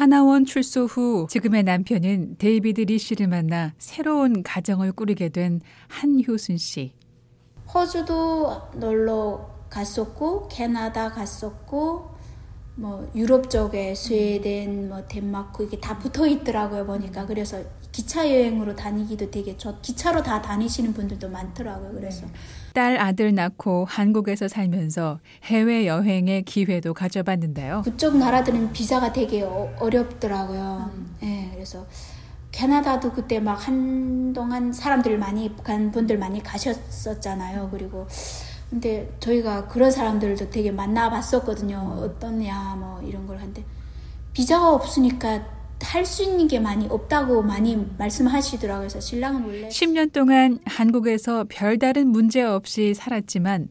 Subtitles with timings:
[0.00, 6.94] 하나원 출소 후 지금의 남편인 데이비드 리 씨를 만나 새로운 가정을 꾸리게 된 한효순 씨.
[7.74, 12.14] 호주도 놀러 갔었고 캐나다 갔었고
[12.76, 17.62] 뭐 유럽 쪽에 스웨덴 뭐 덴마크 이게 다 붙어 있더라고요 보니까 그래서
[17.92, 22.26] 기차 여행으로 다니기도 되게 좋 기차로 다 다니시는 분들도 많더라고요 그래서
[22.72, 27.82] 딸 아들 낳고 한국에서 살면서 해외 여행의 기회도 가져봤는데요.
[27.84, 30.90] 그쪽 나라들은 비자가 되게 어, 어렵더라고요.
[30.94, 31.16] 음.
[31.20, 31.86] 네, 그래서
[32.52, 37.70] 캐나다도 그때 막 한동안 사람들 많이 간 분들 많이 가셨었잖아요.
[37.70, 38.06] 그리고
[38.68, 41.76] 근데 저희가 그런 사람들도 되게 만나봤었거든요.
[42.04, 43.64] 어떠냐 뭐 이런 걸 한데
[44.32, 45.44] 비자가 없으니까
[45.82, 48.80] 할 수 있는 게 많이 없다고 많이 말씀하시더라고요.
[48.88, 53.68] 그래서 신랑은 원래 10년 동안 한국에서 별다른 문제 없이 살았지만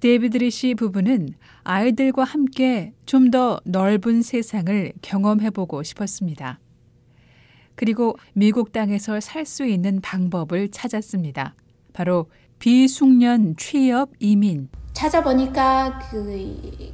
[0.00, 1.30] 데이비드 리 씨 부부는
[1.64, 6.60] 아이들과 함께 좀 더 넓은 세상을 경험해보고 싶었습니다.
[7.74, 11.54] 그리고 미국 땅에서 살 수 있는 방법을 찾았습니다.
[11.92, 12.26] 바로
[12.58, 14.68] 비숙련 취업 이민.
[14.92, 16.92] 찾아보니까 그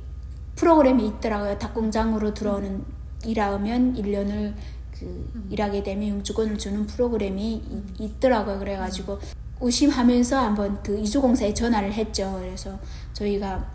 [0.57, 1.59] 프로그램이 있더라고요.
[1.59, 2.85] 닭공장으로 들어오는
[3.25, 4.55] 일하면 1년을
[4.99, 7.63] 그 일하게 되면 영주권을 주는 프로그램이
[7.99, 8.59] 있더라고요.
[8.59, 9.19] 그래가지고
[9.61, 12.37] 의심하면서 한번 그 이주공사에 전화를 했죠.
[12.39, 12.79] 그래서
[13.13, 13.67] 저희가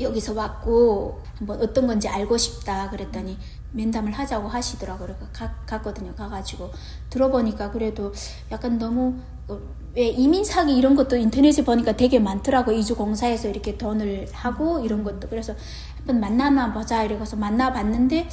[0.00, 3.38] 여기서 왔고 한번 어떤 건지 알고 싶다 그랬더니
[3.72, 5.16] 면담을 하자고 하시더라고요.
[5.32, 6.14] 가, 갔거든요.
[6.14, 6.70] 가가지고
[7.10, 8.12] 들어보니까 그래도
[8.50, 9.14] 약간 너무
[9.48, 9.58] 어,
[9.94, 15.04] 왜 이민 사기 이런 것도 인터넷에 보니까 되게 많더라고 이주 공사에서 이렇게 돈을 하고 이런
[15.04, 15.54] 것도 그래서
[15.96, 18.28] 한번 만나나 보자 이래서 만나봤는데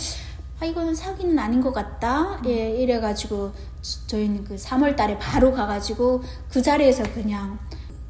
[0.63, 3.51] 아 이거는 사기는 아닌 것 같다 예 이래가지고
[4.07, 7.59] 저희는 그 3월 달에 바로 가가지고 그 자리에서 그냥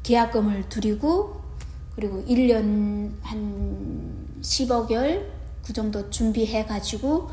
[0.04, 1.40] 계약금을 드리고
[1.96, 5.24] 그리고 1년 한 10억열
[5.66, 7.28] 그 정도 준비해가지고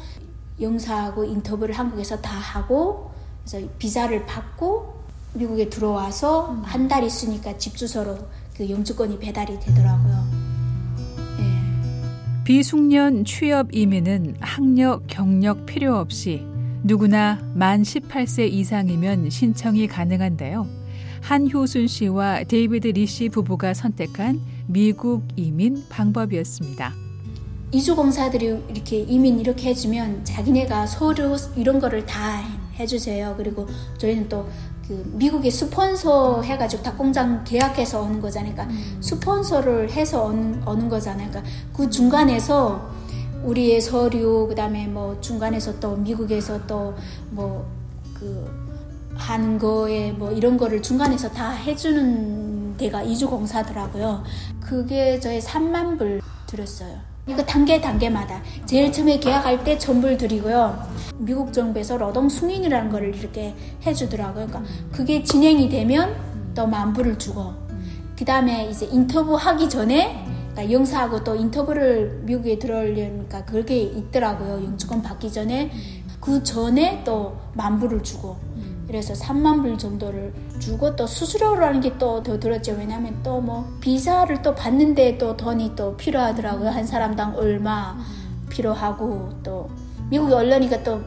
[0.60, 3.12] 영사하고 인터뷰를 한국에서 다 하고
[3.46, 5.02] 그래서 비자를 받고
[5.34, 6.64] 미국에 들어와서 음.
[6.64, 8.18] 한달 있으니까 집 주소로
[8.58, 10.21] 그 영주권이 배달이 되더라고요.
[12.52, 12.58] 예.
[12.58, 16.46] 비숙련 취업 이민은 학력, 경력 필요 없이
[16.84, 20.68] 누구나 만 18세 이상이면 신청이 가능한데요.
[21.22, 26.94] 한효순 씨와 데이비드 리씨 부부가 선택한 미국 이민 방법이었습니다.
[27.72, 32.42] 이주공사들이 이렇게 이민 이렇게 해주면 자기네가 서류 이런 거를 다
[32.78, 33.36] 해주세요.
[33.38, 33.66] 그리고
[33.98, 34.50] 저희는 또
[34.92, 38.54] 그 미국에 스폰서 해가지고 닭공장 계약해서 오는 거잖아요.
[38.54, 38.98] 그러니까 음.
[39.00, 41.30] 스폰서를 해서 오는, 오는 거잖아요.
[41.30, 42.92] 그러니까 그 중간에서
[43.46, 46.94] 우리의 서류 그다음에 뭐 중간에서 또 미국에서 또
[47.32, 47.82] 뭐
[48.22, 48.46] 그
[49.16, 54.24] 하는 거에 뭐 이런 거를 중간에서 다 해주는 데가 이주공사더라고요.
[54.60, 57.11] 그게 저희 3만 불 들었어요.
[57.28, 60.76] 이거 단계 단계마다 제일 처음에 계약할 때 전부를 드리고요.
[61.18, 63.54] 미국 정부에서 노동 승인이라는 거를 이렇게
[63.86, 64.48] 해주더라고요.
[64.48, 66.16] 그러니까 그게 진행이 되면
[66.56, 67.54] 또 만불을 주고
[68.18, 74.64] 그 다음에 이제 인터뷰 하기 전에 그러니까 영사하고 또 인터뷰를 미국에 들어오려니까 그게 있더라고요.
[74.66, 75.72] 영주권 받기 전에
[76.20, 78.38] 그 전에 또 만불을 주고
[78.92, 82.74] 그래서 3만 불 정도를 주고 또 수수료라는 게 또 더 들었죠.
[82.78, 86.70] 왜냐하면 또 뭐 비자를 또 받는데 또 돈이 또 필요하더라고요.
[86.70, 87.98] 한 사람당 얼마
[88.50, 89.70] 필요하고 또
[90.10, 91.02] 미국 언론이가 또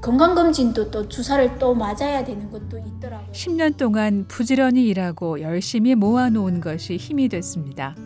[0.00, 3.32] 건강검진도 또 주사를 또 맞아야 되는 것도 있더라고요.
[3.32, 7.96] 10년 동안 부지런히 일하고 열심히 모아놓은 것이 힘이 됐습니다.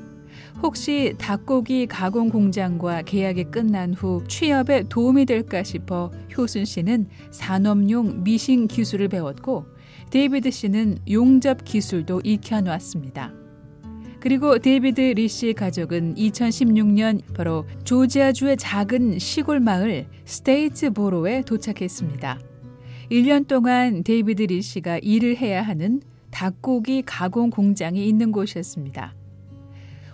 [0.63, 8.67] 혹시 닭고기 가공 공장과 계약이 끝난 후 취업에 도움이 될까 싶어 효순 씨는 산업용 미싱
[8.67, 9.65] 기술을 배웠고
[10.11, 13.33] 데이비드 씨는 용접 기술도 익혀 놓았습니다.
[14.21, 22.39] 그리고 데이비드 리 씨의 가족은 2016년 바로 조지아주의 작은 시골 마을 스테이츠보로에 도착했습니다.
[23.11, 29.20] 1년 동안 데이비드 리 씨가 일을 해야 하는 닭고기 가공 공장이 있는 곳이었습니다.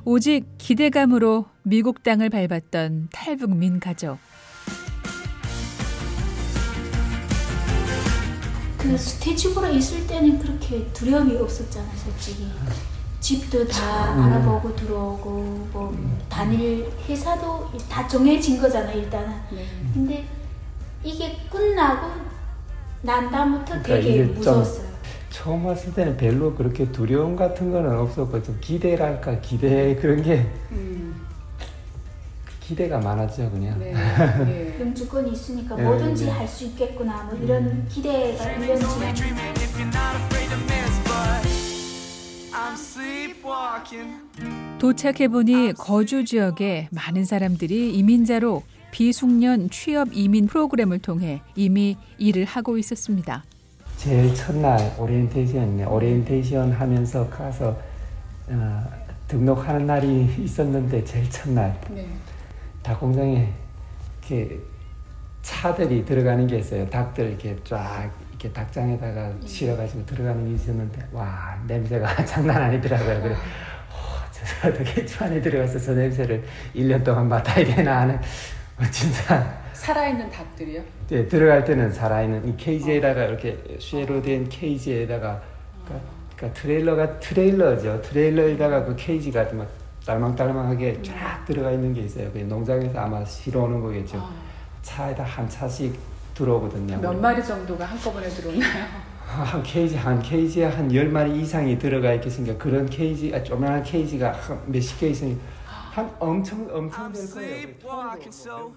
[0.08, 4.18] 오직 기대감으로 미국 땅을 밟았던 탈북민 가족.
[8.78, 12.46] 그 스테이지보로 있을 때는 그렇게 두려움이 없었잖아, 솔직히.
[13.18, 14.22] 집도 다 음.
[14.22, 19.28] 알아보고 들어오고 뭐 단일 회사도 다 정해진 거잖아 일단은.
[19.50, 19.66] 네.
[19.92, 20.24] 근데
[21.02, 22.12] 이게 끝나고
[23.02, 24.85] 난 다음부터 그러니까 되게 무서웠어요.
[25.36, 31.14] 처음 왔을 때는 별로 그렇게 두려움 같은 거는 없었고 좀 기대랄까 기대 그런 게 음.
[32.60, 33.78] 기대가 많았죠 그냥.
[33.78, 33.92] 네.
[34.44, 34.80] 네.
[34.80, 36.30] 영주권이 있으니까 네, 뭐든지 네.
[36.30, 37.86] 할수 있겠구나 뭐 이런 음.
[37.88, 38.78] 기대가 이런
[44.78, 52.78] 도착해 보니 거주 지역에 많은 사람들이 이민자로 비숙련 취업 이민 프로그램을 통해 이미 일을 하고
[52.78, 53.44] 있었습니다.
[53.96, 57.76] 제일 첫날 오리엔테이션 오리엔테이션 하면서 가서
[58.48, 58.84] 어,
[59.26, 62.06] 등록하는 날이 있었는데 제일 첫날 네.
[62.82, 63.52] 닭 공장에
[64.20, 64.60] 이렇게
[65.42, 66.88] 차들이 들어가는 게 있어요.
[66.88, 69.42] 닭들 이렇게 쫙 이렇게 닭장에다가 음.
[69.44, 73.22] 실어가지고 들어가는 게 있었는데 와 냄새가 장난 아니더라고요.
[73.22, 73.34] 그래.
[73.34, 73.38] 어,
[74.30, 76.44] 저 어떻게 저 안에 들어가서 저 냄새를
[76.74, 80.82] 1년 동안 맡아야 되나 하는 어, 진짜 살아있는 닭들이요?
[81.08, 85.40] 네, 들어갈 때는 살아있는 이 케이지에다가 이렇게 쇠로 된 케이지에다가
[85.84, 88.00] 그러니까, 그러니까 트레일러가 트레일러죠.
[88.02, 89.68] 트레일러에다가 그 케이지가 막
[90.06, 92.30] 딸망딸망하게 쫙 들어가 있는 게 있어요.
[92.32, 94.18] 그 농장에서 아마 실어오는 거겠죠.
[94.18, 94.30] 아.
[94.82, 95.94] 차에다 한 차씩
[96.34, 96.98] 들어오거든요.
[97.00, 98.84] 몇 마리 정도가 한꺼번에 들어오나요?
[99.26, 102.56] 한 케이지 한 케이지에 한 열 마리 이상이 들어가 있겠습니까?
[102.62, 104.32] 그런 케이지, 아, 조그만 케이지가
[104.66, 105.36] 몇십 개 있으니
[105.96, 108.72] 한 엄청 엄청 될 거예요.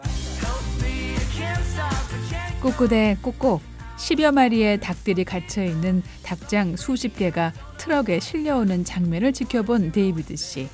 [2.61, 3.59] 꿋꿋해 꾹꾹
[3.97, 10.69] 10여 마리의 닭들이 갇혀 있는 닭장 수십 개가 트럭에 실려오는 장면을 지켜본 데이비드 씨.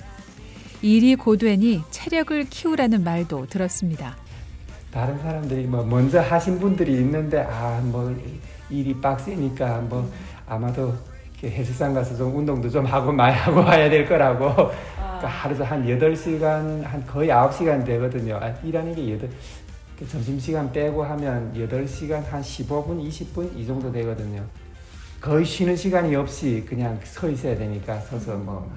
[0.84, 4.16] 일이 고되니 체력을 키우라는 말도 들었습니다.
[4.92, 8.16] 다른 사람들이 뭐 먼저 하신 분들이 있는데 아 뭐
[8.70, 10.08] 일이 빡세니까 뭐
[10.48, 10.94] 아마도
[11.44, 15.05] 헬스장 가서 좀 운동도 좀 하고 많이 하고 와야 될 거라고 아.
[15.18, 18.38] 그러니까 하루에 한 8시간 한 거의 9시간 되거든요.
[18.42, 19.30] 아, 일하는 게 8,
[19.98, 24.44] 그 점심시간 빼고 하면 8시간 한 15분 20분 이 정도 되거든요.
[25.22, 28.72] 거의 쉬는 시간이 없이 그냥 서 있어야 되니까 서서 뭐,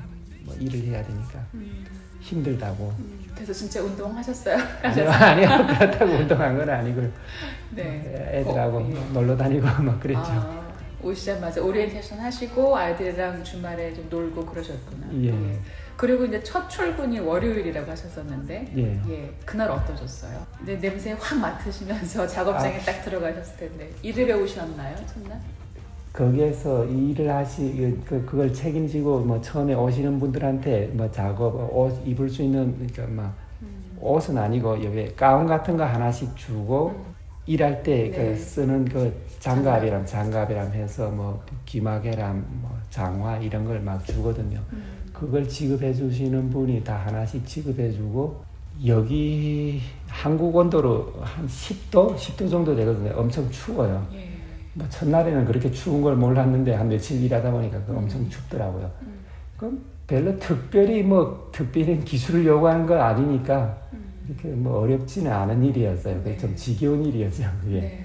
[0.45, 1.45] 뭐 일을 해야 되니까.
[1.55, 1.85] 음.
[2.21, 2.93] 힘들다고.
[2.99, 4.57] 음, 그래서 진짜 운동하셨어요?
[4.83, 5.49] 아니요, 아니요.
[5.79, 7.03] 그렇다고 운동한 건 아니고
[7.71, 8.31] 네.
[8.33, 9.13] 애들하고 어, 예.
[9.13, 10.23] 놀러 다니고 막 그랬죠.
[10.25, 10.69] 아,
[11.03, 15.07] 오시자마자 오리엔테이션 하시고 아이들이랑 주말에 좀 놀고 그러셨구나.
[15.15, 15.29] 예.
[15.29, 15.59] 예.
[15.99, 19.03] 그리고 이제 첫 출근이 월요일이라고 하셨었는데 예.
[19.11, 19.31] 예.
[19.45, 20.47] 그날 어떠셨어요?
[20.65, 22.81] 네, 냄새 확 맡으시면서 작업장에 아.
[22.83, 25.41] 딱 들어가셨을 텐데 일을 배우셨나요 첫날?
[26.13, 32.43] 거기에서 일을 하시 그 그걸 책임지고 뭐 처음에 오시는 분들한테 뭐 작업 옷 입을 수
[32.43, 33.97] 있는 그러니까 막 음.
[34.01, 37.15] 옷은 아니고 여기 가운 같은 거 하나씩 주고 음.
[37.47, 38.37] 일할 때그 네.
[38.37, 44.61] 쓰는 그 장갑이랑 장갑이랑 해서 뭐 기마개랑 뭐 장화 이런 걸 막 주거든요.
[44.73, 44.98] 음.
[45.19, 48.43] 그걸 지급해 주시는 분이 다 하나씩 지급해 주고
[48.87, 53.13] 여기 한국 온도로 한 10도 10도 정도 되거든요.
[53.17, 54.07] 엄청 추워요.
[54.13, 54.29] 예.
[54.75, 58.31] 뭐 첫날에는 그렇게 추운 걸 몰랐는데 한 며칠 일하다 보니까 그 엄청 음.
[58.31, 58.91] 춥더라고요.
[59.03, 59.19] 음.
[59.57, 64.05] 그럼 별로 특별히 뭐 특별한 기술을 요구하는 건 아니니까 음.
[64.29, 66.23] 이렇게 뭐 어렵지는 않은 일이었어요.
[66.23, 66.37] 네.
[66.39, 67.45] 좀 지겨운 일이었죠.
[67.61, 67.81] 그게.
[67.81, 68.05] 네.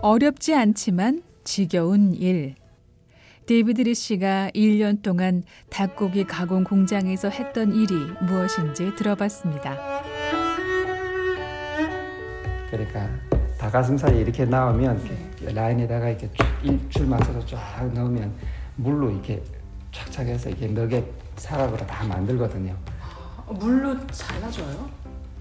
[0.00, 2.54] 어렵지 않지만 지겨운 일.
[3.46, 10.02] 데이비드 리 씨가 1년 동안 닭고기 가공 공장에서 했던 일이 무엇인지 들어봤습니다.
[12.70, 13.08] 그러니까
[13.58, 15.02] 닭가슴살이 이렇게 나오면
[15.40, 15.52] 네.
[15.52, 16.30] 라인에다가 이렇게
[16.62, 18.32] 일줄 맞춰서 쫙 넣으면
[18.76, 19.42] 물로 이렇게
[19.92, 21.04] 착착해서 이게 너겟
[21.36, 22.74] 사각으로 다 만들거든요.
[23.00, 24.88] 아, 물로 잘라줘요?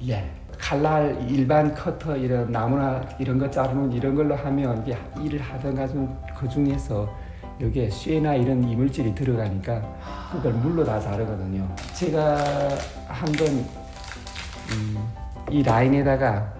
[0.08, 0.30] 예.
[0.58, 4.86] 칼날 일반 커터 이런 나무나 이런 거 자르는 이런 걸로 하면
[5.24, 7.08] 일을 하던가 좀 그 중에서
[7.62, 9.82] 여기에 쇠나 이런 이물질이 들어가니까
[10.32, 11.68] 그걸 물로 다 자르거든요.
[11.94, 12.38] 제가
[13.08, 13.48] 한번
[14.72, 14.98] 음,
[15.50, 16.54] 이 라인에다가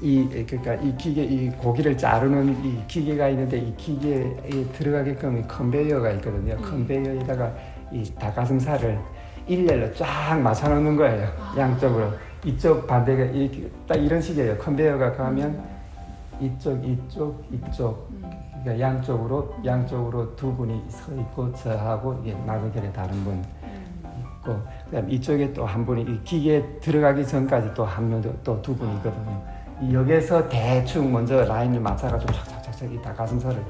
[0.00, 6.54] 이 그러니까 이 기계 이 고기를 자르는 이 기계가 있는데 이 기계에 들어가게끔 컨베이어가 있거든요.
[6.54, 6.62] 음.
[6.62, 7.52] 컨베이어에다가
[7.92, 8.98] 이 닭가슴살을
[9.46, 11.28] 일렬로 쫙 맞춰 놓는 거예요.
[11.38, 11.54] 아.
[11.56, 12.10] 양쪽으로
[12.44, 14.58] 이쪽 반대가 이렇게 딱 이런 식이에요.
[14.58, 15.71] 컨베이어가 가면 음.
[16.40, 18.22] 이쪽 이쪽 이쪽 음.
[18.62, 23.42] 그러니까 양쪽으로 양쪽으로 두 분이 서 있고 저하고 이게 마그결에 다른 분
[24.20, 28.74] 있고 그다음 이쪽에 또 한 분이 이 기계 들어가기 전까지 또 한 명 또 두
[28.76, 29.42] 분이 있거든요.
[29.92, 33.62] 여기서 대충 먼저 라인을 맞춰가지고 착착착착 이 닭가슴살을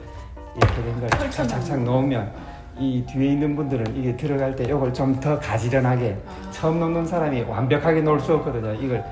[0.56, 2.32] 이렇게 된걸 착착착착 놓으면
[2.78, 6.50] 이 뒤에 있는 분들은 이게 들어갈 때 이걸 좀 더 가지런하게 아.
[6.50, 8.74] 처음 놓는 사람이 완벽하게 놓을 수 없거든요.
[8.74, 9.02] 이걸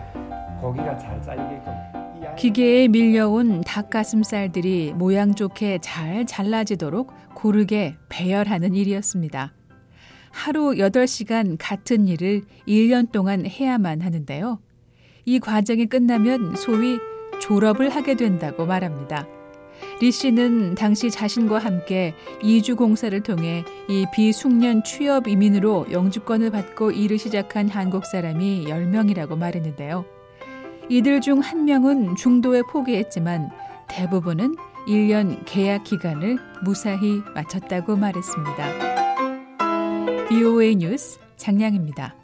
[0.60, 1.99] 고기가 잘 잘리게끔.
[2.40, 9.52] 기계에 밀려온 닭가슴살들이 모양 좋게 잘 잘라지도록 고르게 배열하는 일이었습니다.
[10.30, 14.58] 하루 8시간 같은 일을 1년 동안 해야만 하는데요.
[15.26, 16.96] 이 과정이 끝나면 소위
[17.42, 19.28] 졸업을 하게 된다고 말합니다.
[20.00, 27.18] 리 씨는 당시 자신과 함께 이주 공사를 통해 이 비숙련 취업 이민으로 영주권을 받고 일을
[27.18, 30.19] 시작한 한국 사람이 10명이라고 말했는데요.
[30.90, 33.48] 이들 중 한 명은 중도에 포기했지만
[33.88, 34.56] 대부분은
[34.88, 38.66] 1년 계약 기간을 무사히 마쳤다고 말했습니다.
[40.28, 42.16] BOA 뉴스 장량입니다.